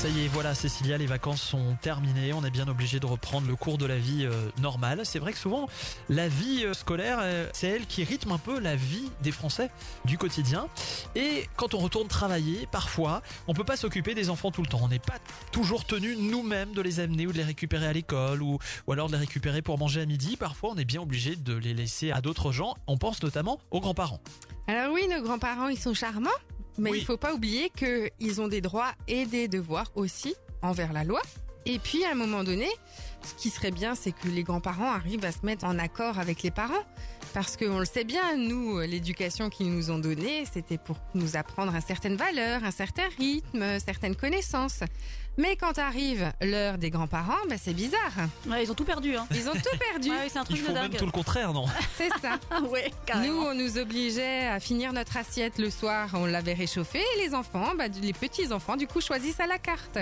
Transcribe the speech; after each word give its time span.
Ça 0.00 0.08
y 0.08 0.24
est, 0.24 0.28
voilà, 0.28 0.54
Cécilia, 0.54 0.96
les 0.96 1.04
vacances 1.04 1.42
sont 1.42 1.76
terminées. 1.82 2.32
On 2.32 2.42
est 2.42 2.50
bien 2.50 2.66
obligé 2.68 2.98
de 2.98 3.04
reprendre 3.04 3.46
le 3.46 3.54
cours 3.54 3.76
de 3.76 3.84
la 3.84 3.98
vie 3.98 4.24
euh, 4.24 4.48
normale. 4.58 5.02
C'est 5.04 5.18
vrai 5.18 5.30
que 5.34 5.38
souvent, 5.38 5.68
la 6.08 6.26
vie 6.26 6.64
euh, 6.64 6.72
scolaire, 6.72 7.18
euh, 7.20 7.46
c'est 7.52 7.66
elle 7.66 7.84
qui 7.84 8.02
rythme 8.02 8.32
un 8.32 8.38
peu 8.38 8.58
la 8.60 8.76
vie 8.76 9.10
des 9.22 9.30
Français 9.30 9.70
du 10.06 10.16
quotidien. 10.16 10.68
Et 11.16 11.46
quand 11.56 11.74
on 11.74 11.78
retourne 11.80 12.08
travailler, 12.08 12.66
parfois, 12.72 13.20
on 13.46 13.52
peut 13.52 13.62
pas 13.62 13.76
s'occuper 13.76 14.14
des 14.14 14.30
enfants 14.30 14.50
tout 14.50 14.62
le 14.62 14.68
temps. 14.68 14.80
On 14.82 14.88
n'est 14.88 14.98
pas 14.98 15.18
toujours 15.52 15.84
tenu 15.84 16.16
nous-mêmes 16.16 16.72
de 16.72 16.80
les 16.80 17.00
amener 17.00 17.26
ou 17.26 17.32
de 17.32 17.36
les 17.36 17.44
récupérer 17.44 17.86
à 17.86 17.92
l'école 17.92 18.40
ou, 18.40 18.58
ou 18.86 18.92
alors 18.92 19.08
de 19.08 19.12
les 19.12 19.18
récupérer 19.18 19.60
pour 19.60 19.76
manger 19.76 20.00
à 20.00 20.06
midi. 20.06 20.38
Parfois, 20.38 20.70
on 20.72 20.78
est 20.78 20.86
bien 20.86 21.02
obligé 21.02 21.36
de 21.36 21.52
les 21.52 21.74
laisser 21.74 22.10
à 22.10 22.22
d'autres 22.22 22.52
gens. 22.52 22.74
On 22.86 22.96
pense 22.96 23.22
notamment 23.22 23.60
aux 23.70 23.80
grands-parents. 23.80 24.20
Alors 24.66 24.94
oui, 24.94 25.06
nos 25.08 25.20
grands-parents, 25.20 25.68
ils 25.68 25.78
sont 25.78 25.94
charmants, 25.94 26.30
mais 26.80 26.90
Oui. 26.90 26.98
il 26.98 27.04
faut 27.04 27.16
pas 27.16 27.34
oublier 27.34 27.70
qu'ils 27.70 28.40
ont 28.40 28.48
des 28.48 28.60
droits 28.60 28.92
et 29.06 29.26
des 29.26 29.46
devoirs 29.48 29.90
aussi 29.94 30.34
envers 30.62 30.92
la 30.92 31.04
loi. 31.04 31.20
Et 31.66 31.78
puis, 31.78 32.04
à 32.04 32.12
un 32.12 32.14
moment 32.14 32.42
donné, 32.42 32.68
ce 33.22 33.34
qui 33.34 33.50
serait 33.50 33.70
bien, 33.70 33.94
c'est 33.94 34.12
que 34.12 34.28
les 34.28 34.42
grands-parents 34.42 34.90
arrivent 34.90 35.24
à 35.24 35.32
se 35.32 35.44
mettre 35.44 35.64
en 35.64 35.78
accord 35.78 36.18
avec 36.18 36.42
les 36.42 36.50
parents. 36.50 36.84
Parce 37.32 37.56
qu'on 37.56 37.78
le 37.78 37.84
sait 37.84 38.04
bien, 38.04 38.36
nous, 38.36 38.80
l'éducation 38.80 39.50
qu'ils 39.50 39.72
nous 39.72 39.90
ont 39.90 39.98
donnée, 39.98 40.44
c'était 40.52 40.78
pour 40.78 40.96
nous 41.14 41.36
apprendre 41.36 41.74
un 41.74 41.80
certaines 41.80 42.16
valeurs, 42.16 42.64
un 42.64 42.72
certain 42.72 43.04
rythme, 43.18 43.78
certaines 43.78 44.16
connaissances. 44.16 44.80
Mais 45.38 45.54
quand 45.54 45.78
arrive 45.78 46.32
l'heure 46.42 46.76
des 46.76 46.90
grands-parents, 46.90 47.38
ben 47.48 47.56
c'est 47.62 47.72
bizarre. 47.72 48.12
Ouais, 48.48 48.64
ils 48.64 48.70
ont 48.70 48.74
tout 48.74 48.84
perdu. 48.84 49.16
Hein. 49.16 49.26
Ils 49.30 49.48
ont 49.48 49.52
tout 49.54 49.78
perdu. 49.78 50.10
Ouais, 50.20 50.28
c'est 50.28 50.38
un 50.38 50.42
Ils 50.42 50.46
truc 50.56 50.60
de 50.60 50.64
font 50.66 50.72
même 50.74 50.88
dingue. 50.90 50.98
tout 50.98 51.06
le 51.06 51.12
contraire, 51.12 51.52
non 51.52 51.66
C'est 51.96 52.10
ça. 52.20 52.38
Ouais, 52.68 52.90
Nous, 53.24 53.40
on 53.40 53.54
nous 53.54 53.78
obligeait 53.78 54.46
à 54.48 54.58
finir 54.58 54.92
notre 54.92 55.16
assiette 55.16 55.58
le 55.58 55.70
soir, 55.70 56.08
on 56.14 56.26
l'avait 56.26 56.52
réchauffée, 56.52 57.02
et 57.16 57.22
les 57.24 57.34
enfants, 57.34 57.72
bah, 57.78 57.84
les 58.02 58.12
petits 58.12 58.52
enfants, 58.52 58.76
du 58.76 58.86
coup, 58.88 59.00
choisissent 59.00 59.40
à 59.40 59.46
la 59.46 59.58
carte. 59.58 59.98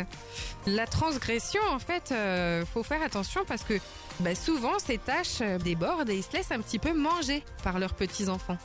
La 0.67 0.87
transgression, 0.87 1.61
en 1.71 1.79
fait, 1.79 2.11
euh, 2.11 2.65
faut 2.65 2.83
faire 2.83 3.03
attention 3.09 3.45
parce 3.47 3.65
que 3.65 3.75
bah, 4.21 4.35
souvent, 4.35 4.79
ces 4.79 4.99
tâches 4.99 5.41
euh, 5.41 5.59
débordent 5.59 6.11
et 6.11 6.17
ils 6.17 6.23
se 6.23 6.33
laissent 6.33 6.53
un 6.53 6.61
petit 6.61 6.79
peu 6.79 6.93
manger 6.93 7.43
par 7.63 7.79
leurs 7.79 7.95
petits 7.95 8.29
enfants. 8.29 8.59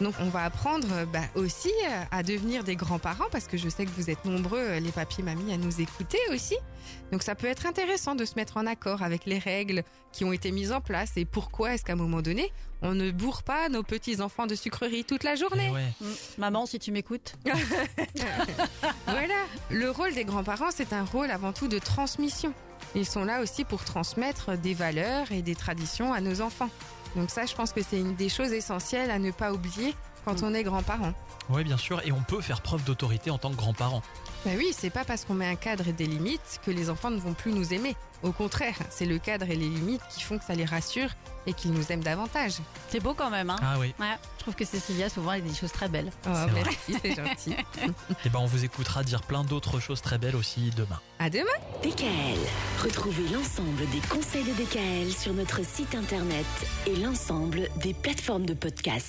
Donc, 0.00 0.14
on 0.20 0.28
va 0.28 0.44
apprendre 0.44 0.86
euh, 0.92 1.06
bah, 1.06 1.22
aussi 1.34 1.70
euh, 1.86 2.04
à 2.10 2.22
devenir 2.22 2.62
des 2.64 2.76
grands-parents 2.76 3.28
parce 3.32 3.46
que 3.46 3.56
je 3.56 3.68
sais 3.68 3.84
que 3.84 3.90
vous 3.90 4.10
êtes 4.10 4.24
nombreux, 4.24 4.78
les 4.78 4.92
papis, 4.92 5.22
mamies, 5.22 5.52
à 5.52 5.56
nous 5.56 5.80
écouter 5.80 6.18
aussi. 6.32 6.56
Donc, 7.12 7.22
ça 7.22 7.34
peut 7.34 7.46
être 7.46 7.66
intéressant 7.66 8.14
de 8.14 8.24
se 8.24 8.34
mettre 8.36 8.56
en 8.56 8.66
accord 8.66 9.02
avec 9.02 9.24
les 9.24 9.38
règles 9.38 9.82
qui 10.12 10.24
ont 10.24 10.32
été 10.32 10.52
mises 10.52 10.72
en 10.72 10.80
place 10.80 11.12
et 11.16 11.24
pourquoi 11.24 11.74
est-ce 11.74 11.84
qu'à 11.84 11.94
un 11.94 11.96
moment 11.96 12.22
donné, 12.22 12.52
on 12.82 12.94
ne 12.94 13.10
bourre 13.10 13.42
pas 13.42 13.68
nos 13.68 13.82
petits 13.82 14.20
enfants 14.20 14.46
de 14.46 14.54
sucreries 14.54 15.04
toute 15.04 15.24
la 15.24 15.34
journée. 15.34 15.68
Eh 15.70 15.74
ouais. 15.74 15.92
Mm. 16.00 16.14
Maman, 16.38 16.66
si 16.66 16.78
tu 16.78 16.92
m'écoutes. 16.92 17.34
Voilà, 19.06 19.34
le 19.70 19.90
rôle 19.90 20.14
des 20.14 20.24
grands-parents, 20.24 20.70
c'est 20.70 20.92
un 20.92 21.04
rôle 21.04 21.30
avant 21.30 21.52
tout 21.52 21.66
de 21.66 21.78
transmission. 21.78 22.52
Ils 22.94 23.06
sont 23.06 23.24
là 23.24 23.40
aussi 23.40 23.64
pour 23.64 23.84
transmettre 23.84 24.56
des 24.56 24.74
valeurs 24.74 25.30
et 25.32 25.42
des 25.42 25.54
traditions 25.54 26.12
à 26.12 26.20
nos 26.20 26.40
enfants. 26.40 26.70
Donc 27.16 27.30
ça, 27.30 27.46
je 27.46 27.54
pense 27.54 27.72
que 27.72 27.82
c'est 27.82 27.98
une 27.98 28.14
des 28.14 28.28
choses 28.28 28.52
essentielles 28.52 29.10
à 29.10 29.18
ne 29.18 29.30
pas 29.30 29.52
oublier 29.52 29.94
quand 30.24 30.42
on 30.42 30.54
est 30.54 30.62
grand-parent. 30.62 31.12
Oui, 31.50 31.64
bien 31.64 31.76
sûr. 31.76 32.06
Et 32.06 32.12
on 32.12 32.20
peut 32.20 32.40
faire 32.40 32.60
preuve 32.60 32.84
d'autorité 32.84 33.30
en 33.30 33.38
tant 33.38 33.50
que 33.50 33.56
grands-parents. 33.56 34.02
Ben 34.44 34.56
oui, 34.56 34.72
c'est 34.76 34.90
pas 34.90 35.04
parce 35.04 35.24
qu'on 35.24 35.34
met 35.34 35.46
un 35.46 35.56
cadre 35.56 35.88
et 35.88 35.92
des 35.92 36.06
limites 36.06 36.60
que 36.64 36.70
les 36.70 36.90
enfants 36.90 37.10
ne 37.10 37.18
vont 37.18 37.32
plus 37.34 37.52
nous 37.52 37.72
aimer. 37.72 37.96
Au 38.22 38.32
contraire, 38.32 38.76
c'est 38.90 39.06
le 39.06 39.18
cadre 39.18 39.46
et 39.48 39.56
les 39.56 39.68
limites 39.68 40.02
qui 40.10 40.22
font 40.22 40.38
que 40.38 40.44
ça 40.44 40.54
les 40.54 40.64
rassure 40.64 41.10
et 41.46 41.52
qu'ils 41.54 41.72
nous 41.72 41.90
aiment 41.90 42.02
davantage. 42.02 42.54
C'est 42.88 43.00
beau 43.00 43.14
quand 43.14 43.30
même. 43.30 43.48
Hein. 43.50 43.56
Ah 43.62 43.76
oui. 43.78 43.94
Ouais, 43.98 44.16
je 44.36 44.42
trouve 44.42 44.54
que 44.54 44.64
Cécilia, 44.64 45.08
souvent, 45.08 45.32
elle 45.32 45.42
dit 45.42 45.50
des 45.50 45.56
choses 45.56 45.72
très 45.72 45.88
belles. 45.88 46.10
Oh, 46.26 46.30
C'est 46.34 46.52
merci, 46.52 46.94
c'est 47.02 47.14
gentil. 47.14 47.52
Et 48.24 48.28
ben, 48.28 48.40
on 48.40 48.46
vous 48.46 48.64
écoutera 48.64 49.02
dire 49.02 49.22
plein 49.22 49.44
d'autres 49.44 49.80
choses 49.80 50.02
très 50.02 50.18
belles 50.18 50.36
aussi 50.36 50.70
demain. 50.76 51.00
À 51.18 51.30
demain 51.30 51.44
DKL, 51.82 52.38
retrouvez 52.82 53.28
l'ensemble 53.28 53.88
des 53.90 54.00
conseils 54.08 54.44
de 54.44 54.52
DKL 54.52 55.12
sur 55.12 55.32
notre 55.32 55.64
site 55.64 55.94
internet 55.94 56.46
et 56.86 56.96
l'ensemble 56.96 57.68
des 57.76 57.94
plateformes 57.94 58.44
de 58.46 58.54
podcast. 58.54 59.06